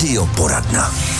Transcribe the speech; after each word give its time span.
Radio 0.00 0.24
Poradna. 0.34 1.19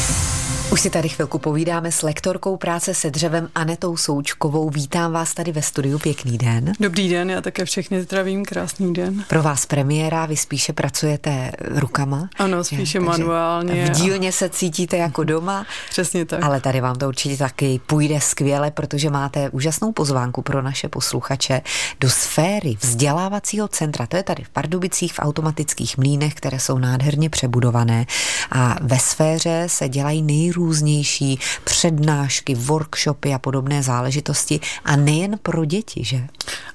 Už 0.72 0.80
si 0.80 0.90
tady 0.90 1.08
chvilku 1.08 1.38
povídáme 1.38 1.92
s 1.92 2.02
lektorkou 2.02 2.56
práce 2.56 2.94
se 2.94 3.10
dřevem 3.10 3.48
Anetou 3.55 3.97
Součkovou. 3.97 4.71
Vítám 4.71 5.12
vás 5.12 5.35
tady 5.35 5.53
ve 5.53 5.62
studiu. 5.62 5.98
Pěkný 5.98 6.38
den. 6.38 6.72
Dobrý 6.80 7.08
den, 7.08 7.30
já 7.30 7.40
také 7.40 7.64
všechny 7.64 8.02
zdravím. 8.02 8.45
Krásný 8.45 8.93
den. 8.93 9.25
Pro 9.29 9.43
vás 9.43 9.66
premiéra, 9.66 10.27
vy 10.27 10.36
spíše 10.36 10.72
pracujete 10.72 11.52
rukama. 11.61 12.29
Ano, 12.38 12.64
spíše 12.64 12.98
je, 12.98 13.02
manuálně. 13.02 13.84
V 13.86 13.91
dílně 13.91 14.32
se 14.32 14.48
cítíte 14.48 14.96
jako 14.96 15.25
doma. 15.25 15.66
Přesně 15.91 16.25
tak. 16.25 16.43
Ale 16.43 16.61
tady 16.61 16.80
vám 16.80 16.96
to 16.96 17.09
určitě 17.09 17.37
taky 17.37 17.80
půjde 17.87 18.21
skvěle, 18.21 18.71
protože 18.71 19.11
máte 19.11 19.50
úžasnou 19.50 19.93
pozvánku 19.93 20.43
pro 20.43 20.62
naše 20.62 20.89
posluchače 20.89 21.61
do 22.00 22.11
sféry 22.11 22.77
vzdělávacího 22.80 23.68
centra. 23.68 24.07
To 24.07 24.16
je 24.16 24.23
tady 24.23 24.45
v 24.45 24.48
Pardubicích 24.48 25.12
v 25.12 25.18
automatických 25.18 25.98
mlínech, 25.98 26.34
které 26.34 26.61
jsou 26.61 26.79
nádherně 26.79 27.30
přebudované. 27.30 28.07
A 28.52 28.77
ve 28.80 28.98
sféře 28.98 29.64
se 29.66 29.89
dělají 29.89 30.23
nejrůznější 30.23 30.60
nejrůznější 30.61 31.39
přednášky, 31.64 32.55
workshopy 32.55 33.35
a 33.35 33.39
podobné 33.39 33.83
záležitosti 33.83 34.61
a 34.85 34.97
nejen 34.97 35.39
pro 35.43 35.65
děti, 35.65 36.05
že? 36.05 36.27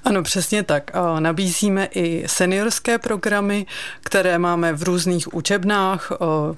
Ano, 0.04 0.22
přesně 0.22 0.62
tak. 0.62 0.90
Nabízíme 1.18 1.88
i 1.94 2.24
seniorské 2.26 2.98
programy, 2.98 3.66
které 4.00 4.38
máme 4.38 4.72
v 4.72 4.82
různých 4.82 5.34
učebnách. 5.34 6.12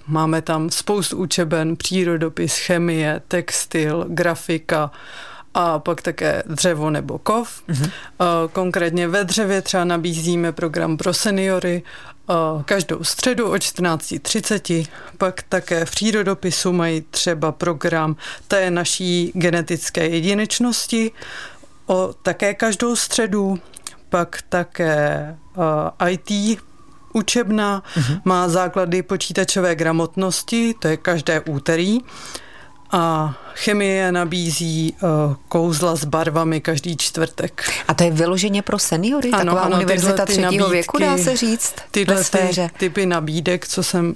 Máme 0.07 0.43
tam 0.43 0.71
spoustu 0.71 1.17
učeben, 1.17 1.77
přírodopis, 1.77 2.57
chemie, 2.59 3.23
textil, 3.29 4.07
grafika, 4.09 4.91
a 5.61 5.79
pak 5.79 6.03
také 6.03 6.43
dřevo 6.47 6.91
nebo 6.91 7.19
kov. 7.19 7.63
Mm-hmm. 7.69 7.91
Konkrétně 8.53 9.09
ve 9.09 9.25
dřevě 9.25 9.63
třeba 9.63 9.85
nabízíme 9.85 10.53
program 10.53 10.97
pro 10.97 11.15
seniory 11.15 11.83
každou 12.65 13.05
středu 13.05 13.51
o 13.51 13.55
14.30. 13.55 14.87
Pak 15.19 15.43
také 15.49 15.85
v 15.85 15.91
přírodopisu 15.91 16.73
mají 16.73 17.01
třeba 17.11 17.53
program 17.53 18.17
té 18.49 18.71
naší 18.71 19.33
genetické 19.35 20.09
jedinečnosti 20.09 21.11
o 21.87 22.15
také 22.23 22.55
každou 22.55 22.97
středu. 22.97 23.59
Pak 24.09 24.43
také 24.49 25.37
IT 26.09 26.61
učebna 27.13 27.83
uh-huh. 27.97 28.21
má 28.25 28.49
základy 28.49 29.03
počítačové 29.03 29.75
gramotnosti, 29.75 30.75
to 30.79 30.89
je 30.89 30.97
každé 30.97 31.41
úterý 31.41 31.99
a 32.91 33.35
chemie 33.55 34.13
nabízí 34.13 34.95
uh, 35.03 35.35
kouzla 35.49 35.97
s 35.97 36.05
barvami 36.05 36.61
každý 36.61 36.97
čtvrtek. 36.97 37.71
A 37.89 37.95
to 37.95 38.05
je 38.05 38.11
vyloženě 38.11 38.63
pro 38.63 38.79
seniory? 38.79 39.31
Ano, 39.31 39.45
Taková 39.45 39.63
ano, 39.63 39.77
univerzita 39.77 40.27
třetího 40.27 40.45
nabídky, 40.45 40.73
věku, 40.73 40.99
dá 40.99 41.19
se 41.19 41.37
říct, 41.37 41.75
tyhle 41.91 42.25
ty 42.25 42.71
typy 42.77 43.07
nabídek, 43.07 43.69
co 43.69 43.83
jsem 43.83 44.15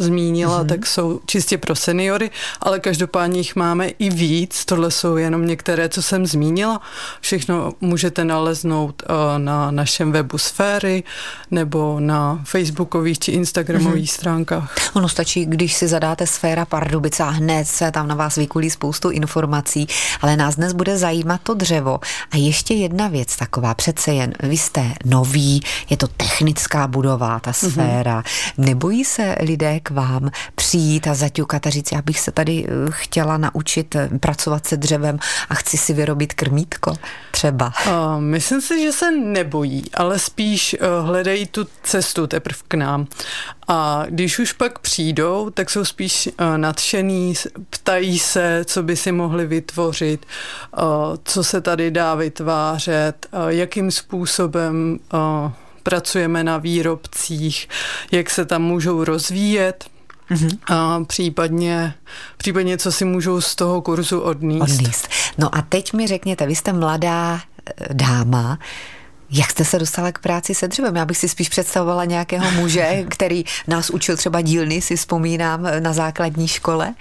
zmínila, 0.00 0.62
mm-hmm. 0.62 0.68
tak 0.68 0.86
jsou 0.86 1.20
čistě 1.26 1.58
pro 1.58 1.74
seniory, 1.74 2.30
ale 2.60 2.80
každopádně 2.80 3.38
jich 3.38 3.56
máme 3.56 3.88
i 3.88 4.10
víc. 4.10 4.64
Tohle 4.64 4.90
jsou 4.90 5.16
jenom 5.16 5.46
některé, 5.46 5.88
co 5.88 6.02
jsem 6.02 6.26
zmínila. 6.26 6.80
Všechno 7.20 7.72
můžete 7.80 8.24
naleznout 8.24 9.02
uh, 9.02 9.38
na 9.38 9.70
našem 9.70 10.12
webu 10.12 10.38
Sféry 10.38 11.02
nebo 11.50 12.00
na 12.00 12.40
facebookových 12.44 13.18
či 13.18 13.32
instagramových 13.32 14.10
mm-hmm. 14.10 14.14
stránkách. 14.14 14.74
Ono 14.94 15.08
stačí, 15.08 15.46
když 15.46 15.74
si 15.74 15.88
zadáte 15.88 16.26
Sféra 16.26 16.64
Pardubice 16.64 17.22
a 17.22 17.28
hned 17.28 17.64
se 17.64 17.90
tam 17.90 18.08
na 18.08 18.14
vás 18.14 18.36
vykulí 18.36 18.70
spoustu 18.70 19.10
informací, 19.10 19.86
ale 20.20 20.36
nás 20.36 20.56
dnes 20.56 20.72
bude 20.72 20.98
zajímat 20.98 21.40
to 21.42 21.54
dřevo. 21.54 22.00
A 22.30 22.36
ještě 22.36 22.74
jedna 22.74 23.08
věc 23.08 23.36
taková, 23.36 23.74
přece 23.74 24.12
jen, 24.12 24.32
vy 24.42 24.56
jste 24.56 24.92
noví, 25.04 25.62
je 25.90 25.96
to 25.96 26.06
technická 26.08 26.86
budova, 26.86 27.40
ta 27.40 27.52
mhm. 27.62 27.70
sféra. 27.70 28.20
Mm-hmm. 28.20 28.64
Nebojí 28.64 29.04
se 29.04 29.34
lidé 29.40 29.80
k 29.90 29.94
vám 29.94 30.30
přijít 30.54 31.06
a 31.06 31.14
zaťukat 31.14 31.66
a 31.66 31.70
říct, 31.70 31.92
já 31.92 32.02
bych 32.02 32.20
se 32.20 32.32
tady 32.32 32.66
eh, 32.66 32.70
chtěla 32.90 33.36
naučit 33.36 33.94
eh, 33.94 34.08
pracovat 34.20 34.66
se 34.66 34.76
dřevem 34.76 35.18
a 35.48 35.54
chci 35.54 35.76
si 35.76 35.92
vyrobit 35.92 36.34
krmítko 36.34 36.94
třeba? 37.30 37.72
Uh, 37.86 38.20
myslím 38.20 38.60
si, 38.60 38.82
že 38.82 38.92
se 38.92 39.10
nebojí, 39.10 39.84
ale 39.94 40.18
spíš 40.18 40.76
uh, 40.80 41.06
hledají 41.06 41.46
tu 41.46 41.66
cestu 41.82 42.26
teprve 42.26 42.58
k 42.68 42.74
nám. 42.74 43.06
A 43.68 44.04
když 44.08 44.38
už 44.38 44.52
pak 44.52 44.78
přijdou, 44.78 45.50
tak 45.50 45.70
jsou 45.70 45.84
spíš 45.84 46.26
uh, 46.26 46.58
nadšený, 46.58 47.34
ptají 47.70 48.18
se, 48.18 48.64
co 48.64 48.82
by 48.82 48.96
si 48.96 49.12
mohli 49.12 49.46
vytvořit, 49.46 50.26
uh, 50.78 50.82
co 51.24 51.44
se 51.44 51.60
tady 51.60 51.90
dá 51.90 52.14
vytvářet, 52.14 53.26
uh, 53.32 53.48
jakým 53.48 53.90
způsobem 53.90 54.98
uh, 55.12 55.50
pracujeme 55.82 56.44
na 56.44 56.58
výrobcích, 56.58 57.68
jak 58.12 58.30
se 58.30 58.44
tam 58.44 58.62
můžou 58.62 59.04
rozvíjet. 59.04 59.84
Mm-hmm. 60.30 60.58
A 60.68 61.04
případně, 61.04 61.94
případně, 62.36 62.78
co 62.78 62.92
si 62.92 63.04
můžou 63.04 63.40
z 63.40 63.54
toho 63.54 63.82
kurzu 63.82 64.20
odníst. 64.20 64.62
odníst. 64.62 65.08
No 65.38 65.54
a 65.54 65.62
teď 65.62 65.92
mi 65.92 66.06
řekněte, 66.06 66.46
vy 66.46 66.54
jste 66.54 66.72
mladá 66.72 67.40
eh, 67.66 67.94
dáma, 67.94 68.58
jak 69.30 69.50
jste 69.50 69.64
se 69.64 69.78
dostala 69.78 70.12
k 70.12 70.18
práci 70.18 70.54
se 70.54 70.68
dřevem? 70.68 70.96
Já 70.96 71.04
bych 71.04 71.16
si 71.16 71.28
spíš 71.28 71.48
představovala 71.48 72.04
nějakého 72.04 72.50
muže, 72.50 73.04
který 73.08 73.44
nás 73.66 73.90
učil 73.90 74.16
třeba 74.16 74.40
dílny, 74.40 74.80
si 74.80 74.96
vzpomínám, 74.96 75.66
na 75.80 75.92
základní 75.92 76.48
škole. 76.48 76.94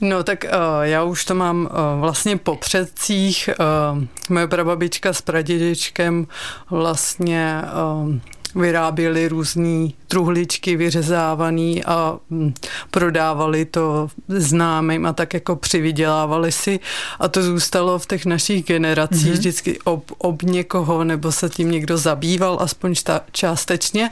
No 0.00 0.22
tak 0.22 0.44
uh, 0.44 0.82
já 0.82 1.02
už 1.02 1.24
to 1.24 1.34
mám 1.34 1.62
uh, 1.62 2.00
vlastně 2.00 2.36
po 2.36 2.56
předcích. 2.56 3.50
Uh, 3.94 4.04
moje 4.28 4.48
prababička 4.48 5.12
s 5.12 5.22
pradědečkem 5.22 6.26
vlastně 6.70 7.62
uh, 8.04 8.14
vyráběli 8.54 9.28
různý 9.28 9.94
truhličky 10.08 10.76
vyřezávaný 10.76 11.84
a 11.84 12.18
mm, 12.30 12.54
prodávali 12.90 13.64
to 13.64 14.08
známým 14.28 15.06
a 15.06 15.12
tak 15.12 15.34
jako 15.34 15.56
přivydělávali 15.56 16.52
si 16.52 16.80
a 17.18 17.28
to 17.28 17.42
zůstalo 17.42 17.98
v 17.98 18.06
těch 18.06 18.26
našich 18.26 18.64
generacích 18.64 19.26
mm-hmm. 19.26 19.32
vždycky 19.32 19.78
ob, 19.84 20.12
ob 20.18 20.42
někoho 20.42 21.04
nebo 21.04 21.32
se 21.32 21.48
tím 21.48 21.70
někdo 21.70 21.98
zabýval, 21.98 22.58
aspoň 22.60 22.94
šta, 22.94 23.20
částečně 23.32 24.10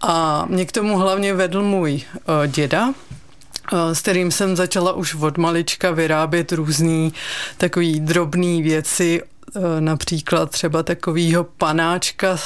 a 0.00 0.44
mě 0.48 0.66
k 0.66 0.72
tomu 0.72 0.98
hlavně 0.98 1.34
vedl 1.34 1.62
můj 1.62 1.94
uh, 1.94 2.46
děda, 2.46 2.94
s 3.92 4.00
kterým 4.00 4.30
jsem 4.30 4.56
začala 4.56 4.92
už 4.92 5.14
od 5.14 5.38
malička 5.38 5.90
vyrábět 5.90 6.52
různé 6.52 7.10
takové 7.56 7.92
drobné 7.98 8.62
věci, 8.62 9.22
eh, 9.22 9.60
například 9.80 10.50
třeba 10.50 10.82
takovýho 10.82 11.44
panáčka 11.44 12.36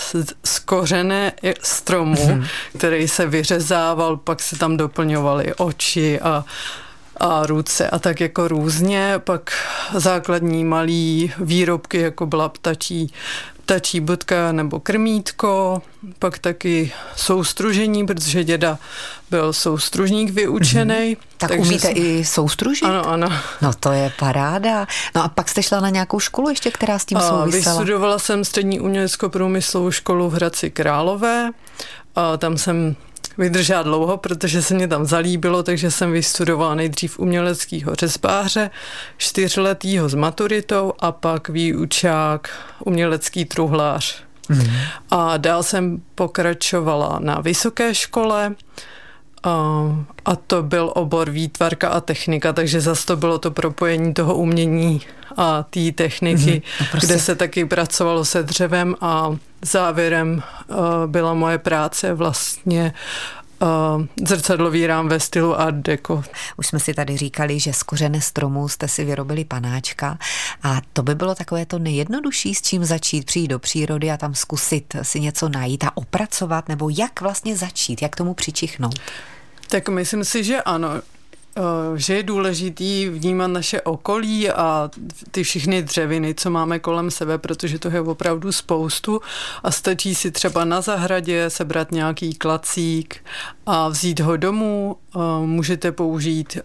z 0.44 0.58
kořené 0.58 1.32
stromu, 1.62 2.14
mm-hmm. 2.14 2.46
který 2.78 3.08
se 3.08 3.26
vyřezával, 3.26 4.16
pak 4.16 4.42
se 4.42 4.58
tam 4.58 4.76
doplňovaly 4.76 5.54
oči 5.54 6.20
a 6.20 6.44
a 7.20 7.46
ruce 7.46 7.90
a 7.90 7.98
tak 7.98 8.20
jako 8.20 8.48
různě, 8.48 9.14
pak 9.18 9.52
základní 9.94 10.64
malý 10.64 11.32
výrobky, 11.38 11.98
jako 11.98 12.26
byla 12.26 12.48
ptačí 12.48 13.12
ptačí 13.72 14.00
budka 14.00 14.52
nebo 14.52 14.80
krmítko, 14.80 15.82
pak 16.18 16.38
taky 16.38 16.92
soustružení, 17.16 18.06
protože 18.06 18.44
děda 18.44 18.78
byl 19.30 19.52
soustružník 19.52 20.30
vyučený. 20.30 20.94
Mm-hmm. 20.94 21.36
Tak 21.38 21.50
umíte 21.50 21.78
jsem... 21.78 21.92
i 21.96 22.24
soustružit? 22.24 22.88
Ano, 22.88 23.08
ano. 23.08 23.28
No 23.62 23.72
to 23.80 23.92
je 23.92 24.12
paráda. 24.18 24.86
No 25.14 25.24
a 25.24 25.28
pak 25.28 25.48
jste 25.48 25.62
šla 25.62 25.80
na 25.80 25.88
nějakou 25.88 26.20
školu 26.20 26.48
ještě, 26.48 26.70
která 26.70 26.98
s 26.98 27.04
tím 27.04 27.18
a 27.18 27.20
souvisela? 27.20 27.78
Vystudovala 27.78 28.18
jsem 28.18 28.44
střední 28.44 28.80
umělecko-průmyslovou 28.80 29.90
školu 29.90 30.30
v 30.30 30.34
Hradci 30.34 30.70
Králové. 30.70 31.50
A 32.16 32.36
tam 32.36 32.58
jsem 32.58 32.96
vydržela 33.38 33.82
dlouho, 33.82 34.16
protože 34.16 34.62
se 34.62 34.74
mě 34.74 34.88
tam 34.88 35.04
zalíbilo, 35.04 35.62
takže 35.62 35.90
jsem 35.90 36.12
vystudovala 36.12 36.74
nejdřív 36.74 37.18
uměleckýho 37.18 37.94
řezbáře, 37.94 38.70
čtyřletýho 39.16 40.08
s 40.08 40.14
maturitou 40.14 40.92
a 40.98 41.12
pak 41.12 41.48
výučák 41.48 42.50
umělecký 42.84 43.44
truhlář. 43.44 44.22
Mm. 44.48 44.70
A 45.10 45.36
dál 45.36 45.62
jsem 45.62 46.02
pokračovala 46.14 47.18
na 47.22 47.40
vysoké 47.40 47.94
škole, 47.94 48.54
a 50.24 50.36
to 50.46 50.62
byl 50.62 50.92
obor 50.94 51.30
výtvarka 51.30 51.88
a 51.88 52.00
technika, 52.00 52.52
takže 52.52 52.80
zase 52.80 53.06
to 53.06 53.16
bylo 53.16 53.38
to 53.38 53.50
propojení 53.50 54.14
toho 54.14 54.34
umění 54.34 55.00
a 55.36 55.62
té 55.62 55.92
techniky, 55.92 56.62
mm-hmm, 56.80 56.86
no 56.94 57.00
kde 57.00 57.18
se 57.18 57.34
taky 57.34 57.64
pracovalo 57.64 58.24
se 58.24 58.42
dřevem 58.42 58.96
a 59.00 59.36
závěrem 59.62 60.42
uh, 60.68 60.76
byla 61.06 61.34
moje 61.34 61.58
práce 61.58 62.14
vlastně 62.14 62.94
uh, 63.62 63.68
zrcadlový 64.28 64.86
rám 64.86 65.08
ve 65.08 65.20
stylu 65.20 65.60
Art 65.60 65.76
Deco. 65.76 66.22
Už 66.56 66.66
jsme 66.66 66.80
si 66.80 66.94
tady 66.94 67.16
říkali, 67.16 67.60
že 67.60 67.72
z 67.72 67.82
kořene 67.82 68.20
stromů 68.20 68.68
jste 68.68 68.88
si 68.88 69.04
vyrobili 69.04 69.44
panáčka 69.44 70.18
a 70.62 70.80
to 70.92 71.02
by 71.02 71.14
bylo 71.14 71.34
takové 71.34 71.66
to 71.66 71.78
nejjednodušší, 71.78 72.54
s 72.54 72.62
čím 72.62 72.84
začít, 72.84 73.26
přijít 73.26 73.48
do 73.48 73.58
přírody 73.58 74.10
a 74.10 74.16
tam 74.16 74.34
zkusit 74.34 74.96
si 75.02 75.20
něco 75.20 75.48
najít 75.48 75.84
a 75.84 75.96
opracovat, 75.96 76.68
nebo 76.68 76.88
jak 76.88 77.20
vlastně 77.20 77.56
začít, 77.56 78.02
jak 78.02 78.16
tomu 78.16 78.34
přičichnout? 78.34 79.00
Tak 79.68 79.88
myslím 79.88 80.24
si, 80.24 80.44
že 80.44 80.62
ano. 80.62 80.88
Že 81.96 82.14
je 82.14 82.22
důležitý 82.22 83.08
vnímat 83.08 83.46
naše 83.46 83.80
okolí 83.80 84.50
a 84.50 84.90
ty 85.30 85.42
všechny 85.42 85.82
dřeviny, 85.82 86.34
co 86.34 86.50
máme 86.50 86.78
kolem 86.78 87.10
sebe, 87.10 87.38
protože 87.38 87.78
to 87.78 87.88
je 87.88 88.00
opravdu 88.00 88.52
spoustu 88.52 89.20
a 89.62 89.70
stačí 89.70 90.14
si 90.14 90.30
třeba 90.30 90.64
na 90.64 90.80
zahradě 90.80 91.50
sebrat 91.50 91.92
nějaký 91.92 92.34
klacík 92.34 93.24
a 93.66 93.88
vzít 93.88 94.20
ho 94.20 94.36
domů. 94.36 94.96
Můžete 95.44 95.92
použít 95.92 96.58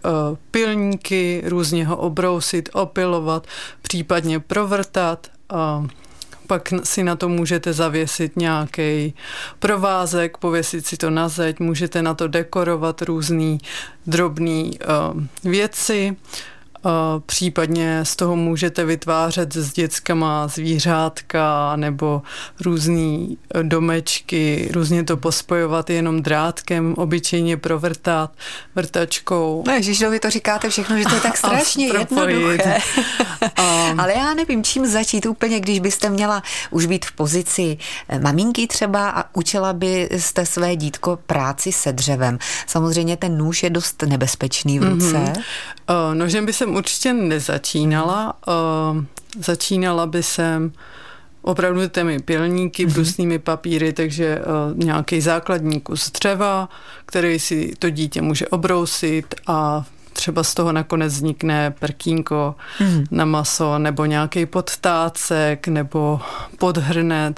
pilníky, 0.50 1.42
různě 1.46 1.86
ho 1.86 1.96
obrousit, 1.96 2.68
opilovat, 2.72 3.46
případně 3.82 4.40
provrtat 4.40 5.26
pak 6.48 6.72
si 6.84 7.04
na 7.04 7.16
to 7.16 7.28
můžete 7.28 7.72
zavěsit 7.72 8.36
nějaký 8.36 9.14
provázek, 9.58 10.36
pověsit 10.36 10.86
si 10.86 10.96
to 10.96 11.10
na 11.10 11.28
zeď, 11.28 11.60
můžete 11.60 12.02
na 12.02 12.14
to 12.14 12.28
dekorovat 12.28 13.02
různé 13.02 13.58
drobné 14.06 14.62
uh, 14.62 15.22
věci. 15.44 16.16
Případně 17.26 18.04
z 18.04 18.16
toho 18.16 18.36
můžete 18.36 18.84
vytvářet 18.84 19.56
s 19.56 19.72
dětskama 19.72 20.48
zvířátka 20.48 21.76
nebo 21.76 22.22
různý 22.60 23.38
e, 23.54 23.62
domečky, 23.62 24.68
různě 24.72 25.04
to 25.04 25.16
pospojovat 25.16 25.90
jenom 25.90 26.22
drátkem, 26.22 26.94
obyčejně 26.96 27.56
provrtat 27.56 28.30
vrtačkou. 28.74 29.64
No 29.66 29.72
ježiš, 29.72 30.02
vy 30.02 30.20
to 30.20 30.30
říkáte 30.30 30.68
všechno, 30.68 30.98
že 30.98 31.04
to 31.04 31.14
je 31.14 31.20
tak 31.20 31.36
strašně 31.36 31.86
jednoduché. 31.86 32.78
um. 33.90 34.00
Ale 34.00 34.12
já 34.12 34.34
nevím, 34.34 34.64
čím 34.64 34.86
začít 34.86 35.26
úplně, 35.26 35.60
když 35.60 35.80
byste 35.80 36.10
měla 36.10 36.42
už 36.70 36.86
být 36.86 37.06
v 37.06 37.12
pozici 37.12 37.78
e, 38.08 38.20
maminky 38.20 38.66
třeba 38.66 39.10
a 39.10 39.24
učila 39.32 39.72
byste 39.72 40.46
své 40.46 40.76
dítko 40.76 41.18
práci 41.26 41.72
se 41.72 41.92
dřevem. 41.92 42.38
Samozřejmě 42.66 43.16
ten 43.16 43.38
nůž 43.38 43.62
je 43.62 43.70
dost 43.70 44.02
nebezpečný 44.02 44.78
v 44.78 44.82
ruce. 44.82 45.16
Mm-hmm. 45.16 45.42
Uh, 45.90 46.14
nožem 46.14 46.46
by 46.46 46.52
jsem 46.68 46.76
určitě 46.76 47.12
nezačínala. 47.12 48.34
Uh, 48.46 49.04
začínala 49.44 50.06
by 50.06 50.22
jsem 50.22 50.72
opravdu 51.42 51.88
těmi 51.88 52.18
pilníky, 52.18 52.86
mm-hmm. 52.86 52.92
brusnými 52.92 53.38
papíry, 53.38 53.92
takže 53.92 54.38
uh, 54.38 54.84
nějaký 54.84 55.20
základní 55.20 55.80
kus 55.80 56.10
dřeva, 56.10 56.68
který 57.06 57.38
si 57.38 57.72
to 57.78 57.90
dítě 57.90 58.22
může 58.22 58.48
obrousit 58.48 59.34
a 59.46 59.86
třeba 60.18 60.42
z 60.42 60.54
toho 60.54 60.72
nakonec 60.72 61.14
vznikne 61.14 61.70
prkínko 61.78 62.54
hmm. 62.78 63.04
na 63.10 63.24
maso, 63.24 63.78
nebo 63.78 64.04
nějaký 64.04 64.46
podtácek, 64.46 65.68
nebo 65.68 66.20
podhrnec. 66.58 67.36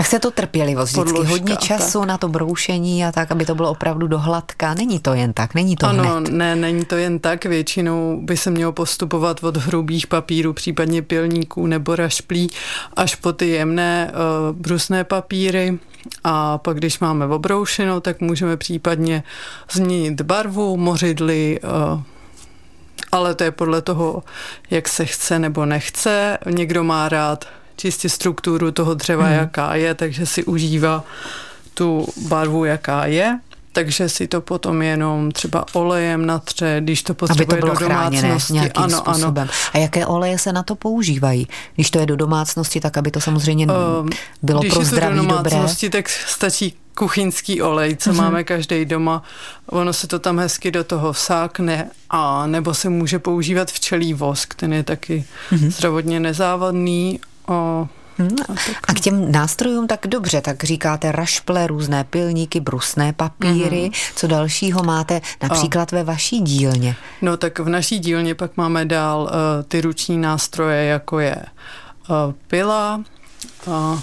A 0.00 0.02
chce 0.02 0.18
to 0.18 0.30
trpělivost 0.30 0.96
vždycky, 0.96 1.26
hodně 1.26 1.56
času 1.56 1.98
tak. 1.98 2.08
na 2.08 2.18
to 2.18 2.28
broušení 2.28 3.04
a 3.04 3.12
tak, 3.12 3.32
aby 3.32 3.44
to 3.44 3.54
bylo 3.54 3.70
opravdu 3.70 4.06
dohladká. 4.06 4.74
Není 4.74 4.98
to 5.00 5.14
jen 5.14 5.32
tak, 5.32 5.54
není 5.54 5.76
to 5.76 5.86
Ano, 5.86 6.16
hned. 6.16 6.32
ne, 6.32 6.56
není 6.56 6.84
to 6.84 6.96
jen 6.96 7.18
tak. 7.18 7.44
Většinou 7.44 8.20
by 8.22 8.36
se 8.36 8.50
mělo 8.50 8.72
postupovat 8.72 9.44
od 9.44 9.56
hrubých 9.56 10.06
papírů, 10.06 10.52
případně 10.52 11.02
pilníků 11.02 11.66
nebo 11.66 11.96
rašplí, 11.96 12.50
až 12.96 13.14
po 13.14 13.32
ty 13.32 13.48
jemné 13.48 14.12
uh, 14.12 14.56
brusné 14.56 15.04
papíry. 15.04 15.78
A 16.24 16.58
pak, 16.58 16.76
když 16.76 16.98
máme 16.98 17.26
obroušeno, 17.26 18.00
tak 18.00 18.20
můžeme 18.20 18.56
případně 18.56 19.22
změnit 19.72 20.20
barvu, 20.20 20.76
mořidly, 20.76 21.60
eh, 21.62 21.66
ale 23.12 23.34
to 23.34 23.44
je 23.44 23.50
podle 23.50 23.82
toho, 23.82 24.22
jak 24.70 24.88
se 24.88 25.04
chce 25.04 25.38
nebo 25.38 25.66
nechce. 25.66 26.38
Někdo 26.50 26.84
má 26.84 27.08
rád 27.08 27.44
čistě 27.76 28.08
strukturu 28.08 28.72
toho 28.72 28.94
dřeva, 28.94 29.24
hmm. 29.24 29.34
jaká 29.34 29.74
je, 29.74 29.94
takže 29.94 30.26
si 30.26 30.44
užívá 30.44 31.04
tu 31.74 32.06
barvu, 32.28 32.64
jaká 32.64 33.06
je 33.06 33.38
takže 33.76 34.08
si 34.08 34.26
to 34.26 34.40
potom 34.40 34.82
jenom 34.82 35.30
třeba 35.30 35.64
olejem 35.72 36.26
natře, 36.26 36.76
když 36.80 37.02
to 37.02 37.14
potřebuje 37.14 37.44
Aby 37.44 37.60
to 37.60 37.66
bylo 37.66 37.78
do 37.78 37.88
domácnosti. 37.88 38.52
nějakým 38.52 38.82
ano, 38.82 38.98
způsobem. 38.98 39.42
Ano. 39.42 39.50
A 39.72 39.78
jaké 39.78 40.06
oleje 40.06 40.38
se 40.38 40.52
na 40.52 40.62
to 40.62 40.74
používají? 40.74 41.48
Když 41.74 41.90
to 41.90 41.98
je 41.98 42.06
do 42.06 42.16
domácnosti, 42.16 42.80
tak 42.80 42.96
aby 42.96 43.10
to 43.10 43.20
samozřejmě 43.20 43.66
um, 43.66 44.08
bylo 44.42 44.62
pro 44.70 44.84
zdraví 44.84 45.16
dobré. 45.16 45.22
Když 45.22 45.32
je 45.32 45.36
to 45.36 45.42
do 45.42 45.52
domácnosti, 45.52 45.86
dobré. 45.86 46.02
tak 46.02 46.08
stačí 46.08 46.74
kuchyňský 46.96 47.62
olej, 47.62 47.96
co 47.96 48.10
uh-huh. 48.10 48.16
máme 48.16 48.44
každý 48.44 48.84
doma. 48.84 49.22
Ono 49.66 49.92
se 49.92 50.06
to 50.06 50.18
tam 50.18 50.38
hezky 50.38 50.70
do 50.70 50.84
toho 50.84 51.12
vsákne 51.12 51.90
a 52.10 52.46
nebo 52.46 52.74
se 52.74 52.88
může 52.88 53.18
používat 53.18 53.70
včelí 53.70 54.14
vosk, 54.14 54.54
ten 54.54 54.72
je 54.72 54.82
taky 54.82 55.24
uh-huh. 55.52 55.70
zdravotně 55.70 56.20
nezávadný. 56.20 57.20
O, 57.48 57.88
Hmm. 58.18 58.30
A 58.88 58.94
k 58.94 59.00
těm 59.00 59.32
nástrojům 59.32 59.86
tak 59.86 60.06
dobře, 60.06 60.40
tak 60.40 60.64
říkáte 60.64 61.12
rašple, 61.12 61.66
různé 61.66 62.04
pilníky, 62.04 62.60
brusné 62.60 63.12
papíry. 63.12 63.82
Hmm. 63.82 63.92
Co 64.16 64.26
dalšího 64.26 64.82
máte 64.82 65.20
například 65.42 65.92
a. 65.92 65.96
ve 65.96 66.04
vaší 66.04 66.40
dílně? 66.40 66.96
No 67.22 67.36
tak 67.36 67.58
v 67.58 67.68
naší 67.68 67.98
dílně 67.98 68.34
pak 68.34 68.56
máme 68.56 68.84
dál 68.84 69.22
uh, 69.22 69.30
ty 69.68 69.80
ruční 69.80 70.18
nástroje, 70.18 70.84
jako 70.84 71.18
je 71.18 71.36
uh, 71.36 72.16
pila, 72.48 73.04
uh, 73.66 74.00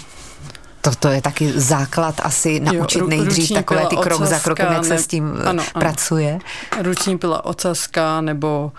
to, 0.84 0.90
to 0.98 1.08
je 1.08 1.22
taky 1.22 1.52
základ 1.60 2.20
asi 2.22 2.60
naučit 2.60 2.98
jo, 2.98 3.06
nejdřív 3.06 3.52
takové 3.52 3.86
ty 3.86 3.96
krok 3.96 4.22
za 4.22 4.38
krokem, 4.38 4.72
jak 4.72 4.84
se 4.84 4.98
s 4.98 5.06
tím 5.06 5.32
ano, 5.40 5.48
ano. 5.48 5.62
pracuje. 5.78 6.38
Ruční 6.82 7.18
pila 7.18 7.44
ocaská 7.44 8.20
nebo 8.20 8.72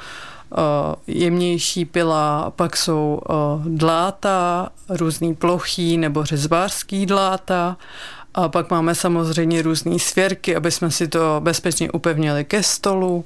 Eh, 0.57 0.95
jemnější 1.07 1.85
pila, 1.85 2.51
pak 2.55 2.77
jsou 2.77 3.21
eh, 3.29 3.33
dláta, 3.65 4.69
různý 4.89 5.35
plochý 5.35 5.97
nebo 5.97 6.25
řezbářský 6.25 7.05
dláta, 7.05 7.77
a 8.33 8.49
pak 8.49 8.71
máme 8.71 8.95
samozřejmě 8.95 9.61
různé 9.61 9.99
svěrky, 9.99 10.55
aby 10.55 10.71
jsme 10.71 10.91
si 10.91 11.07
to 11.07 11.41
bezpečně 11.43 11.91
upevnili 11.91 12.45
ke 12.45 12.63
stolu. 12.63 13.25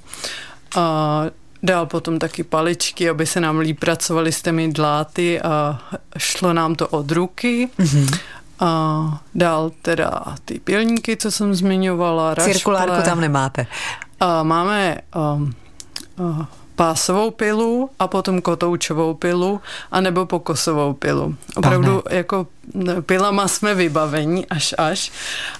A 0.76 1.24
dál 1.64 1.86
potom 1.86 2.20
taky 2.20 2.44
paličky, 2.44 3.10
aby 3.10 3.26
se 3.26 3.40
nám 3.40 3.60
líp 3.60 3.80
pracovali 3.80 4.32
s 4.32 4.42
těmi 4.42 4.68
dláty 4.74 5.42
a 5.42 5.80
šlo 6.18 6.54
nám 6.54 6.76
to 6.76 6.88
od 6.88 7.12
ruky. 7.12 7.70
Mm-hmm. 7.80 8.18
A 8.60 9.22
dál 9.36 9.72
teda 9.82 10.12
ty 10.46 10.60
pilníky, 10.60 11.18
co 11.18 11.32
jsem 11.32 11.54
zmiňovala. 11.54 12.36
Cirkulárku 12.36 13.02
tam 13.06 13.22
nemáte. 13.22 13.68
A 14.20 14.44
máme 14.44 14.98
um, 15.16 15.54
uh, 16.18 16.46
pásovou 16.80 17.32
pilu 17.32 17.90
a 18.00 18.08
potom 18.08 18.42
kotoučovou 18.42 19.14
pilu 19.14 19.62
a 19.92 20.02
nebo 20.02 20.26
pokosovou 20.26 20.94
pilu. 20.94 21.36
Opravdu 21.56 22.02
Pane. 22.02 22.16
jako 22.16 22.48
pilama 23.02 23.48
jsme 23.48 23.76
vybavení 23.76 24.46
až 24.46 24.76
až 24.78 25.12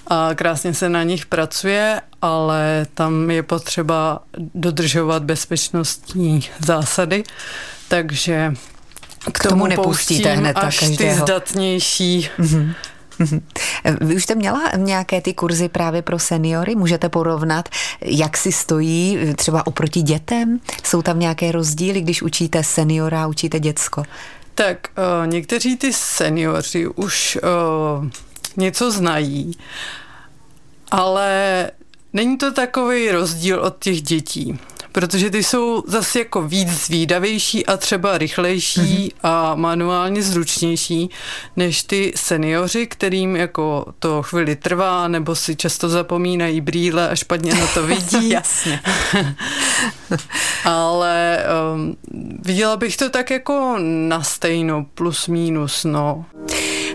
a 0.06 0.28
krásně 0.34 0.74
se 0.74 0.88
na 0.88 1.02
nich 1.02 1.26
pracuje, 1.26 2.00
ale 2.22 2.86
tam 2.94 3.30
je 3.30 3.42
potřeba 3.42 4.22
dodržovat 4.54 5.22
bezpečnostní 5.22 6.40
zásady, 6.58 7.22
takže 7.88 8.54
k, 9.24 9.32
k 9.32 9.42
tomu, 9.42 9.50
tomu 9.50 9.66
nepustíte 9.66 10.32
hned 10.32 10.56
až 10.56 10.78
každého. 10.78 11.14
ty 11.14 11.20
zdatnější 11.20 12.30
mm-hmm. 12.38 12.74
Vy 14.00 14.14
už 14.14 14.22
jste 14.22 14.34
měla 14.34 14.62
nějaké 14.76 15.20
ty 15.20 15.34
kurzy 15.34 15.68
právě 15.68 16.02
pro 16.02 16.18
seniory? 16.18 16.74
Můžete 16.74 17.08
porovnat, 17.08 17.68
jak 18.00 18.36
si 18.36 18.52
stojí 18.52 19.18
třeba 19.36 19.66
oproti 19.66 20.02
dětem? 20.02 20.60
Jsou 20.84 21.02
tam 21.02 21.18
nějaké 21.18 21.52
rozdíly, 21.52 22.00
když 22.00 22.22
učíte 22.22 22.64
seniora, 22.64 23.26
učíte 23.26 23.60
děcko? 23.60 24.02
Tak 24.54 24.88
uh, 24.98 25.30
někteří 25.30 25.76
ty 25.76 25.92
seniori 25.92 26.86
už 26.86 27.38
uh, 27.42 28.06
něco 28.56 28.90
znají, 28.90 29.52
ale 30.90 31.70
není 32.12 32.38
to 32.38 32.52
takový 32.52 33.10
rozdíl 33.10 33.60
od 33.60 33.76
těch 33.78 34.02
dětí 34.02 34.58
protože 35.00 35.30
ty 35.30 35.42
jsou 35.42 35.82
zase 35.86 36.18
jako 36.18 36.42
víc 36.42 36.68
zvídavější 36.68 37.66
a 37.66 37.76
třeba 37.76 38.18
rychlejší 38.18 38.80
mm-hmm. 38.80 39.12
a 39.22 39.54
manuálně 39.54 40.22
zručnější 40.22 41.10
než 41.56 41.82
ty 41.82 42.12
seniori, 42.16 42.86
kterým 42.86 43.36
jako 43.36 43.86
to 43.98 44.22
chvíli 44.22 44.56
trvá, 44.56 45.08
nebo 45.08 45.34
si 45.34 45.56
často 45.56 45.88
zapomínají 45.88 46.60
brýle 46.60 47.08
a 47.08 47.16
špatně 47.16 47.54
na 47.54 47.66
to 47.66 47.86
vidí. 47.86 48.28
Jasně. 48.30 48.80
Ale 50.64 51.44
um, 51.74 51.96
viděla 52.44 52.76
bych 52.76 52.96
to 52.96 53.10
tak 53.10 53.30
jako 53.30 53.76
na 54.08 54.22
stejno, 54.22 54.86
plus 54.94 55.28
minus, 55.28 55.84
no. 55.84 56.24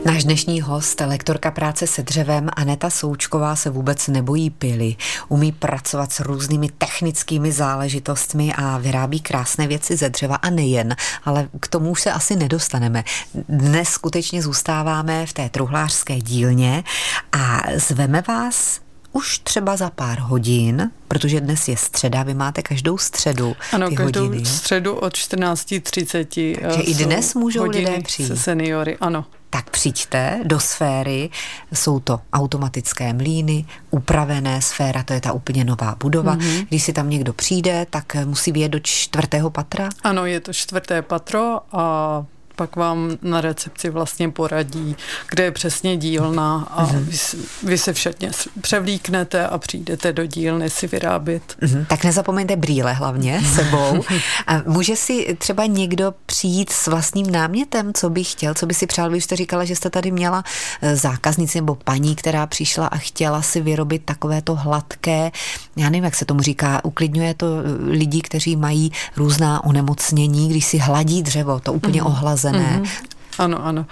Náš 0.05 0.24
dnešní 0.24 0.62
host, 0.62 1.01
lektorka 1.05 1.51
práce 1.51 1.88
se 1.88 2.03
dřevem 2.03 2.50
Aneta 2.55 2.89
Součková 2.89 3.55
se 3.55 3.69
vůbec 3.69 4.07
nebojí 4.07 4.50
pily. 4.50 4.95
Umí 5.29 5.51
pracovat 5.51 6.12
s 6.12 6.19
různými 6.19 6.69
technickými 6.77 7.51
záležitostmi 7.51 8.53
a 8.53 8.77
vyrábí 8.77 9.19
krásné 9.19 9.67
věci 9.67 9.95
ze 9.95 10.09
dřeva 10.09 10.35
a 10.35 10.50
nejen, 10.50 10.95
ale 11.24 11.50
k 11.59 11.67
tomu 11.67 11.91
už 11.91 12.01
se 12.01 12.12
asi 12.12 12.35
nedostaneme. 12.35 13.03
Dnes 13.50 13.89
skutečně 13.89 14.41
zůstáváme 14.41 15.25
v 15.25 15.33
té 15.33 15.50
truhlářské 15.50 16.15
dílně 16.21 16.83
a 17.31 17.62
zveme 17.75 18.24
vás 18.27 18.79
už 19.12 19.39
třeba 19.39 19.77
za 19.77 19.89
pár 19.89 20.19
hodin, 20.19 20.91
protože 21.07 21.41
dnes 21.41 21.67
je 21.67 21.77
středa, 21.77 22.24
vy 22.24 22.33
máte 22.33 22.62
každou 22.62 22.97
středu 22.97 23.55
Ano, 23.71 23.89
ty 23.89 23.95
každou 23.95 24.25
hodiny. 24.27 24.45
středu 24.45 24.95
od 24.95 25.13
14.30. 25.13 26.57
Takže 26.62 26.81
i 26.81 26.93
dnes 26.93 27.33
můžou 27.35 27.63
lidé 27.63 28.00
přijít. 28.01 28.38
seniory, 28.38 28.97
ano. 29.01 29.25
Tak 29.50 29.70
přijďte 29.70 30.40
do 30.44 30.60
sféry, 30.60 31.30
jsou 31.74 32.00
to 32.00 32.20
automatické 32.34 33.14
mlíny, 33.14 33.66
upravené 33.92 34.62
sféra, 34.62 35.04
to 35.04 35.14
je 35.14 35.22
ta 35.22 35.34
úplně 35.34 35.64
nová 35.64 35.96
budova. 36.00 36.36
Mm-hmm. 36.36 36.66
Když 36.70 36.84
si 36.84 36.94
tam 36.94 37.10
někdo 37.10 37.34
přijde, 37.34 37.88
tak 37.90 38.16
musí 38.25 38.52
být 38.52 38.70
do 38.70 38.80
čtvrtého 38.80 39.50
patra? 39.50 39.90
Ano, 40.04 40.25
je 40.25 40.40
to 40.40 40.54
čtvrté 40.54 41.02
patro 41.02 41.60
a 41.72 42.25
pak 42.55 42.75
vám 42.75 43.17
na 43.21 43.41
recepci 43.41 43.89
vlastně 43.89 44.29
poradí, 44.29 44.95
kde 45.29 45.43
je 45.43 45.51
přesně 45.51 45.97
dílna 45.97 46.67
a 46.71 46.85
mm-hmm. 46.85 47.03
vy, 47.03 47.17
vy 47.63 47.77
se 47.77 47.93
všetně 47.93 48.31
převlíknete 48.62 49.47
a 49.47 49.57
přijdete 49.57 50.13
do 50.13 50.25
dílny 50.25 50.69
si 50.69 50.88
vyrábět. 50.88 51.43
Mm-hmm. 51.62 51.85
Tak 51.85 52.03
nezapomeňte 52.03 52.55
brýle 52.55 52.93
hlavně 52.93 53.41
sebou. 53.55 54.03
A 54.47 54.62
může 54.67 54.95
si 54.95 55.35
třeba 55.39 55.65
někdo 55.65 56.13
přijít 56.25 56.69
s 56.69 56.88
vlastním 56.88 57.31
námětem, 57.31 57.93
co 57.93 58.09
by 58.09 58.24
chtěl, 58.24 58.53
co 58.53 58.65
by 58.65 58.74
si 58.74 58.88
přál? 58.88 59.09
Vy 59.09 59.21
jste 59.21 59.35
říkala, 59.35 59.65
že 59.65 59.75
jste 59.75 59.89
tady 59.89 60.12
měla 60.12 60.43
eh, 60.81 60.95
zákaznici 60.95 61.57
nebo 61.57 61.75
paní, 61.75 62.15
která 62.15 62.47
přišla 62.47 62.88
a 62.88 62.97
chtěla 62.97 63.41
si 63.41 63.62
vyrobit 63.62 64.05
takovéto 64.05 64.55
hladké, 64.55 65.31
já 65.75 65.89
nevím, 65.89 66.03
jak 66.03 66.15
se 66.15 66.25
tomu 66.25 66.41
říká, 66.41 66.86
uklidňuje 66.86 67.34
to 67.34 67.48
eh, 67.48 67.91
lidi, 67.91 68.22
kteří 68.22 68.55
mají 68.55 68.91
různá 69.17 69.63
onemocnění, 69.63 70.50
když 70.50 70.65
si 70.65 70.77
hladí 70.77 71.24
dřevo, 71.24 71.60
to 71.60 71.74
úplně 71.74 72.03
ohlazí 72.03 72.25
ohlazené. 72.25 72.82
Mm-hmm. 72.84 73.15
Ano, 73.38 73.65
ano. 73.65 73.86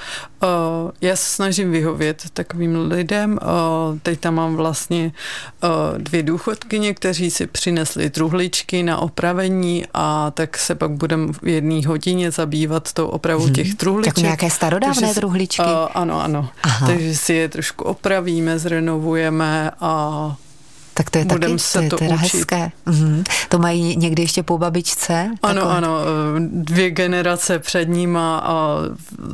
Uh, 0.43 0.91
já 1.01 1.15
se 1.15 1.25
snažím 1.25 1.71
vyhovět 1.71 2.23
takovým 2.33 2.75
lidem. 2.87 3.39
Uh, 3.41 3.99
teď 4.03 4.19
tam 4.19 4.35
mám 4.35 4.55
vlastně 4.55 5.11
uh, 5.63 5.69
dvě 5.97 6.23
důchodkyně, 6.23 6.93
kteří 6.93 7.31
si 7.31 7.47
přinesli 7.47 8.09
truhličky 8.09 8.83
na 8.83 8.97
opravení 8.97 9.85
a 9.93 10.31
tak 10.31 10.57
se 10.57 10.75
pak 10.75 10.91
budeme 10.91 11.33
v 11.33 11.47
jedné 11.47 11.87
hodině 11.87 12.31
zabývat 12.31 12.93
tou 12.93 13.07
opravou 13.07 13.43
hmm. 13.43 13.53
těch 13.53 13.75
truhliček. 13.75 14.17
Jako 14.17 14.21
nějaké 14.21 14.49
starodávné 14.49 15.01
Takže, 15.01 15.13
truhličky? 15.13 15.61
Uh, 15.61 15.67
ano, 15.93 16.21
ano. 16.21 16.49
Aha. 16.63 16.87
Takže 16.87 17.15
si 17.15 17.33
je 17.33 17.49
trošku 17.49 17.83
opravíme, 17.83 18.59
zrenovujeme 18.59 19.71
a 19.79 20.35
tak 20.93 21.09
to 21.09 21.17
je 21.17 21.25
Budem 21.25 21.51
taky 21.51 21.59
se 21.59 21.81
to, 21.81 21.89
to 21.89 21.97
teda 21.97 22.15
učit. 22.15 22.33
hezké. 22.37 22.71
Mhm. 22.85 23.23
To 23.49 23.59
mají 23.59 23.97
někdy 23.97 24.21
ještě 24.21 24.43
po 24.43 24.57
babičce? 24.57 25.29
Ano, 25.43 25.61
takové? 25.61 25.77
ano, 25.77 25.97
dvě 26.49 26.91
generace 26.91 27.59
před 27.59 27.89
nima 27.89 28.37
a 28.45 28.77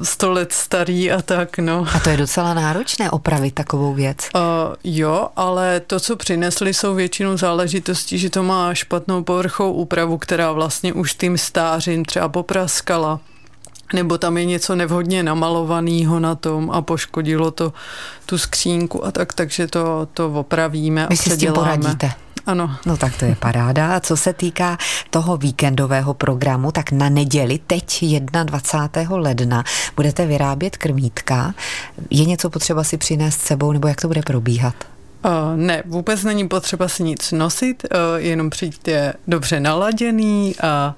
sto 0.04 0.32
let 0.32 0.52
starý 0.52 1.12
a 1.12 1.22
tak, 1.22 1.58
no. 1.58 1.86
A 1.96 2.00
to 2.00 2.10
je 2.10 2.18
docela 2.18 2.54
náročné 2.54 3.12
opravit 3.12 3.54
takovou 3.54 3.94
věc. 3.94 4.18
Uh, 4.36 4.42
jo, 4.84 5.28
ale 5.36 5.80
to, 5.80 6.00
co 6.00 6.16
přinesli, 6.16 6.74
jsou 6.74 6.96
většinou 6.96 7.38
záležitosti, 7.38 8.18
že 8.18 8.30
to 8.30 8.44
má 8.44 8.74
špatnou 8.74 9.24
povrchovou 9.24 9.74
úpravu, 9.74 10.18
která 10.18 10.52
vlastně 10.52 10.94
už 10.94 11.14
tím 11.14 11.38
stářím 11.38 12.06
třeba 12.06 12.30
popraskala 12.30 13.20
nebo 13.94 14.18
tam 14.18 14.38
je 14.38 14.46
něco 14.46 14.76
nevhodně 14.76 15.24
namalovaného 15.24 16.20
na 16.20 16.36
tom 16.36 16.72
a 16.72 16.82
poškodilo 16.82 17.52
to 17.52 17.74
tu 18.26 18.38
skřínku 18.38 19.06
a 19.06 19.12
tak, 19.12 19.34
takže 19.34 19.68
to, 19.68 20.08
to 20.14 20.34
opravíme 20.34 21.08
Vy 21.10 21.18
si 21.18 21.30
s 21.30 21.38
tím 21.38 21.54
poradíte. 21.54 22.12
Ano. 22.46 22.76
No 22.86 22.98
tak 22.98 23.18
to 23.18 23.26
je 23.26 23.36
paráda. 23.36 23.96
A 23.96 24.00
co 24.00 24.18
se 24.18 24.34
týká 24.34 24.78
toho 25.10 25.38
víkendového 25.38 26.14
programu, 26.14 26.72
tak 26.72 26.92
na 26.92 27.10
neděli, 27.10 27.60
teď 27.68 28.06
21. 28.44 29.18
ledna, 29.18 29.64
budete 29.96 30.26
vyrábět 30.26 30.78
krmítka. 30.78 31.54
Je 32.10 32.26
něco 32.26 32.50
potřeba 32.50 32.84
si 32.84 32.98
přinést 32.98 33.42
s 33.42 33.46
sebou, 33.46 33.72
nebo 33.72 33.88
jak 33.88 34.02
to 34.02 34.08
bude 34.08 34.22
probíhat? 34.22 34.76
Uh, 35.26 35.32
ne, 35.56 35.84
vůbec 35.86 36.24
není 36.24 36.48
potřeba 36.48 36.88
si 36.88 37.04
nic 37.04 37.32
nosit, 37.32 37.84
uh, 37.84 38.00
jenom 38.16 38.50
přijďte 38.50 39.14
dobře 39.28 39.60
naladěný 39.60 40.56
a, 40.62 40.96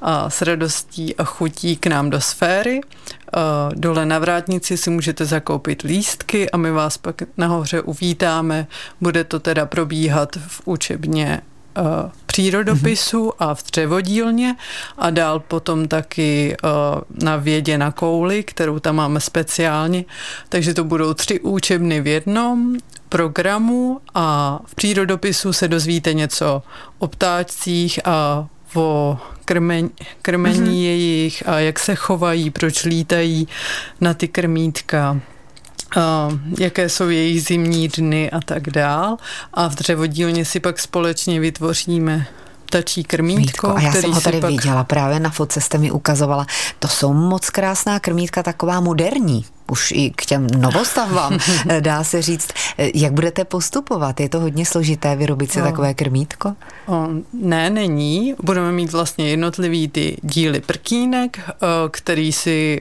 a 0.00 0.30
s 0.30 0.42
radostí 0.42 1.16
a 1.16 1.24
chutí 1.24 1.76
k 1.76 1.86
nám 1.86 2.10
do 2.10 2.20
sféry. 2.20 2.80
Uh, 2.80 3.74
dole 3.74 4.06
na 4.06 4.18
vrátnici 4.18 4.76
si 4.76 4.90
můžete 4.90 5.24
zakoupit 5.24 5.82
lístky 5.82 6.50
a 6.50 6.56
my 6.56 6.70
vás 6.70 6.98
pak 6.98 7.22
nahoře 7.36 7.80
uvítáme. 7.80 8.66
Bude 9.00 9.24
to 9.24 9.40
teda 9.40 9.66
probíhat 9.66 10.36
v 10.48 10.60
učebně 10.64 11.40
přírodopisu 12.34 13.26
mm-hmm. 13.26 13.34
a 13.38 13.54
v 13.54 13.64
dřevodílně 13.70 14.56
a 14.98 15.10
dál 15.10 15.40
potom 15.40 15.88
taky 15.88 16.56
uh, 16.64 16.70
na 17.24 17.36
vědě 17.36 17.78
na 17.78 17.92
kouli, 17.92 18.42
kterou 18.42 18.78
tam 18.78 18.96
máme 18.96 19.20
speciálně. 19.20 20.04
Takže 20.48 20.74
to 20.74 20.84
budou 20.84 21.14
tři 21.14 21.40
učebny 21.40 22.00
v 22.00 22.06
jednom 22.06 22.76
programu 23.08 24.00
a 24.14 24.58
v 24.66 24.74
přírodopisu 24.74 25.52
se 25.52 25.68
dozvíte 25.68 26.14
něco 26.14 26.62
o 26.98 27.08
ptáčcích 27.08 28.00
a 28.04 28.48
o 28.74 29.18
krmení, 29.44 29.90
krmení 30.22 30.58
mm-hmm. 30.58 30.84
jejich 30.84 31.48
a 31.48 31.58
jak 31.58 31.78
se 31.78 31.94
chovají, 31.94 32.50
proč 32.50 32.84
lítají 32.84 33.48
na 34.00 34.14
ty 34.14 34.28
krmítka. 34.28 35.20
Uh, 35.96 36.38
jaké 36.58 36.88
jsou 36.88 37.08
jejich 37.08 37.42
zimní 37.42 37.88
dny 37.88 38.30
a 38.30 38.40
tak 38.40 38.70
dál. 38.70 39.16
A 39.54 39.68
v 39.68 39.74
dřevodílně 39.74 40.44
si 40.44 40.60
pak 40.60 40.78
společně 40.78 41.40
vytvoříme 41.40 42.26
ptačí 42.66 43.04
krmítko. 43.04 43.76
A 43.76 43.80
já 43.80 43.92
jsem 43.92 44.12
ho 44.12 44.20
tady 44.20 44.40
pak... 44.40 44.50
viděla, 44.50 44.84
právě 44.84 45.20
na 45.20 45.30
fotce 45.30 45.60
jste 45.60 45.78
mi 45.78 45.90
ukazovala. 45.90 46.46
To 46.78 46.88
jsou 46.88 47.12
moc 47.12 47.50
krásná 47.50 48.00
krmítka, 48.00 48.42
taková 48.42 48.80
moderní 48.80 49.44
už 49.70 49.92
i 49.92 50.12
k 50.16 50.26
těm 50.26 50.46
novostavbám, 50.46 51.38
dá 51.80 52.04
se 52.04 52.22
říct. 52.22 52.48
Jak 52.94 53.12
budete 53.12 53.44
postupovat? 53.44 54.20
Je 54.20 54.28
to 54.28 54.40
hodně 54.40 54.66
složité 54.66 55.16
vyrobit 55.16 55.52
si 55.52 55.62
o, 55.62 55.64
takové 55.64 55.94
krmítko? 55.94 56.52
O, 56.86 57.08
ne, 57.32 57.70
není. 57.70 58.34
Budeme 58.42 58.72
mít 58.72 58.92
vlastně 58.92 59.30
jednotlivý 59.30 59.88
ty 59.88 60.16
díly 60.22 60.60
prkínek, 60.60 61.40
který 61.90 62.32
si 62.32 62.80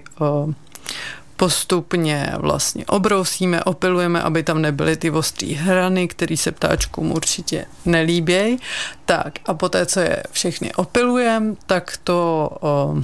postupně 1.37 2.33
vlastně 2.37 2.85
obrousíme, 2.85 3.63
opilujeme, 3.63 4.21
aby 4.21 4.43
tam 4.43 4.61
nebyly 4.61 4.97
ty 4.97 5.11
ostrý 5.11 5.53
hrany, 5.53 6.07
které 6.07 6.37
se 6.37 6.51
ptáčkům 6.51 7.11
určitě 7.11 7.65
nelíbějí. 7.85 8.59
Tak 9.05 9.33
a 9.45 9.53
poté, 9.53 9.85
co 9.85 9.99
je 9.99 10.23
všechny 10.31 10.73
opilujeme, 10.73 11.55
tak 11.65 11.97
to 12.03 12.49
o, 12.61 12.95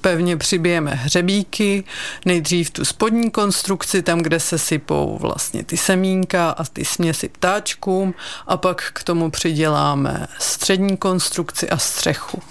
pevně 0.00 0.36
přibijeme 0.36 0.90
hřebíky, 0.94 1.84
nejdřív 2.24 2.70
tu 2.70 2.84
spodní 2.84 3.30
konstrukci, 3.30 4.02
tam, 4.02 4.18
kde 4.18 4.40
se 4.40 4.58
sypou 4.58 5.18
vlastně 5.20 5.64
ty 5.64 5.76
semínka 5.76 6.50
a 6.50 6.64
ty 6.64 6.84
směsi 6.84 7.28
ptáčkům 7.28 8.14
a 8.46 8.56
pak 8.56 8.90
k 8.92 9.04
tomu 9.04 9.30
přiděláme 9.30 10.26
střední 10.38 10.96
konstrukci 10.96 11.70
a 11.70 11.78
střechu. 11.78 12.42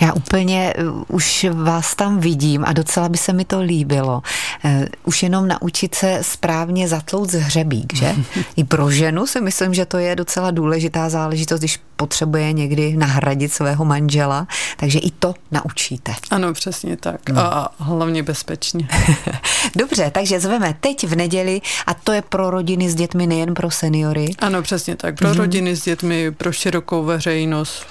Já 0.00 0.12
úplně 0.12 0.74
uh, 0.78 1.02
už 1.08 1.46
vás 1.52 1.94
tam 1.94 2.20
vidím 2.20 2.64
a 2.66 2.72
docela 2.72 3.08
by 3.08 3.18
se 3.18 3.32
mi 3.32 3.44
to 3.44 3.60
líbilo. 3.60 4.22
Uh, 4.64 4.84
už 5.04 5.22
jenom 5.22 5.48
naučit 5.48 5.94
se 5.94 6.18
správně 6.22 6.88
zatlouc 6.88 7.32
hřebík, 7.32 7.94
že? 7.94 8.14
I 8.56 8.64
pro 8.64 8.90
ženu 8.90 9.26
si 9.26 9.40
myslím, 9.40 9.74
že 9.74 9.86
to 9.86 9.98
je 9.98 10.16
docela 10.16 10.50
důležitá 10.50 11.08
záležitost, 11.08 11.58
když 11.58 11.80
potřebuje 12.02 12.52
někdy 12.52 12.96
nahradit 12.96 13.52
svého 13.52 13.84
manžela, 13.84 14.46
takže 14.76 14.98
i 14.98 15.10
to 15.10 15.34
naučíte. 15.50 16.14
Ano, 16.30 16.52
přesně 16.52 16.96
tak. 16.96 17.30
No. 17.30 17.40
A 17.40 17.74
hlavně 17.78 18.22
bezpečně. 18.22 18.88
Dobře, 19.76 20.10
takže 20.10 20.40
zveme 20.40 20.74
teď 20.80 21.06
v 21.06 21.16
neděli 21.16 21.60
a 21.86 21.94
to 21.94 22.12
je 22.12 22.22
pro 22.22 22.50
rodiny 22.50 22.90
s 22.90 22.94
dětmi, 22.94 23.26
nejen 23.26 23.54
pro 23.54 23.70
seniory. 23.70 24.34
Ano, 24.38 24.62
přesně 24.62 24.96
tak. 24.96 25.16
Pro 25.18 25.28
mm-hmm. 25.28 25.36
rodiny 25.36 25.76
s 25.76 25.84
dětmi, 25.84 26.30
pro 26.30 26.52
širokou 26.52 27.04
veřejnost. 27.04 27.86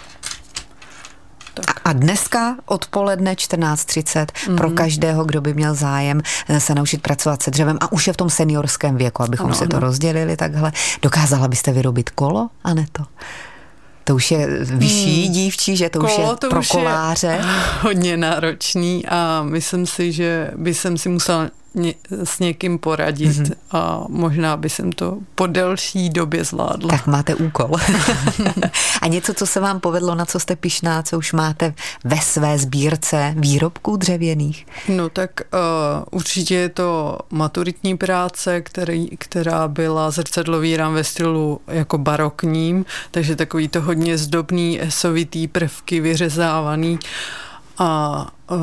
Tak. 1.53 1.82
A 1.86 1.94
dneska 1.94 2.56
odpoledne 2.65 3.34
14.30 3.34 4.25
mm-hmm. 4.25 4.58
pro 4.58 4.70
každého, 4.72 5.25
kdo 5.25 5.41
by 5.41 5.53
měl 5.53 5.75
zájem 5.75 6.22
eh, 6.48 6.60
se 6.60 6.75
naučit 6.75 7.01
pracovat 7.01 7.44
se 7.44 7.51
dřevem 7.51 7.77
a 7.82 7.91
už 7.91 8.08
je 8.08 8.13
v 8.13 8.18
tom 8.18 8.30
seniorském 8.30 8.98
věku, 8.98 9.24
abychom 9.24 9.46
ano, 9.46 9.56
si 9.56 9.63
ano. 9.63 9.70
to 9.70 9.80
rozdělili 9.80 10.38
takhle. 10.38 10.72
Dokázala 11.01 11.48
byste 11.48 11.72
vyrobit 11.72 12.10
kolo, 12.10 12.50
a 12.63 12.74
ne 12.74 12.86
to? 12.91 13.03
To 14.03 14.15
už 14.15 14.31
je 14.31 14.48
vyšší 14.63 15.24
hmm. 15.24 15.34
dívčí, 15.34 15.77
že 15.77 15.89
to 15.89 16.00
Kolo, 16.00 16.13
už 16.13 16.20
je 16.20 16.36
to 16.39 16.50
pro 16.50 16.60
už 16.60 16.67
koláře. 16.67 17.27
Je 17.27 17.41
hodně 17.81 18.17
náročný 18.17 19.05
a 19.05 19.43
myslím 19.43 19.86
si, 19.86 20.12
že 20.12 20.51
by 20.55 20.74
jsem 20.74 20.98
si 20.98 21.10
musela 21.10 21.50
s 22.23 22.39
někým 22.39 22.79
poradit 22.79 23.31
mm-hmm. 23.31 23.53
a 23.71 24.03
možná 24.09 24.57
by 24.57 24.69
jsem 24.69 24.91
to 24.91 25.17
po 25.35 25.47
delší 25.47 26.09
době 26.09 26.45
zvládla. 26.45 26.89
Tak 26.89 27.07
máte 27.07 27.35
úkol. 27.35 27.71
a 29.01 29.07
něco, 29.07 29.33
co 29.33 29.47
se 29.47 29.59
vám 29.59 29.79
povedlo, 29.79 30.15
na 30.15 30.25
co 30.25 30.39
jste 30.39 30.55
pišná, 30.55 31.03
co 31.03 31.17
už 31.17 31.33
máte 31.33 31.73
ve 32.03 32.17
své 32.17 32.57
sbírce 32.57 33.33
výrobků 33.37 33.97
dřevěných? 33.97 34.67
No 34.89 35.09
tak 35.09 35.31
uh, 35.41 35.59
určitě 36.11 36.55
je 36.55 36.69
to 36.69 37.19
maturitní 37.29 37.97
práce, 37.97 38.61
který, 38.61 39.07
která 39.17 39.67
byla 39.67 40.11
zrcadlový 40.11 40.77
rám 40.77 40.93
ve 40.93 41.03
stylu 41.03 41.61
jako 41.67 41.97
barokním, 41.97 42.85
takže 43.11 43.35
takový 43.35 43.67
to 43.67 43.81
hodně 43.81 44.17
zdobný, 44.17 44.81
esovitý 44.81 45.47
prvky, 45.47 45.99
vyřezávaný 45.99 46.99
a 47.77 48.27
uh, 48.51 48.57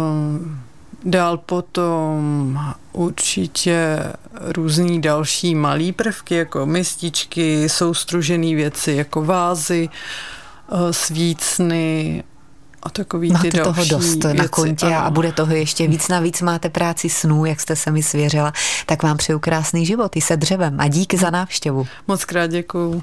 Dál 1.04 1.36
potom 1.36 2.60
určitě 2.92 3.98
různý 4.40 5.00
další 5.00 5.54
malý 5.54 5.92
prvky, 5.92 6.34
jako 6.34 6.66
mističky, 6.66 7.68
soustružené 7.68 8.54
věci, 8.54 8.92
jako 8.92 9.24
vázy, 9.24 9.88
eh, 10.72 10.92
svícny, 10.92 12.24
a 12.82 12.90
takový 12.90 13.32
Máte 13.32 13.50
ty 13.50 13.58
toho 13.60 13.84
dost 13.84 14.24
věci, 14.24 14.38
na 14.38 14.48
kontě 14.48 14.86
ano. 14.86 14.96
a 14.96 15.10
bude 15.10 15.32
toho 15.32 15.54
ještě 15.54 15.88
víc. 15.88 16.08
Navíc 16.08 16.42
máte 16.42 16.68
práci 16.68 17.08
snů, 17.08 17.44
jak 17.44 17.60
jste 17.60 17.76
se 17.76 17.90
mi 17.90 18.02
svěřila. 18.02 18.52
Tak 18.86 19.02
vám 19.02 19.16
přeju 19.16 19.38
krásný 19.38 19.86
život 19.86 20.16
i 20.16 20.20
se 20.20 20.36
dřevem 20.36 20.80
a 20.80 20.88
díky 20.88 21.18
za 21.18 21.30
návštěvu. 21.30 21.86
Moc 22.08 22.24
krát 22.24 22.46
děkuju. 22.46 23.02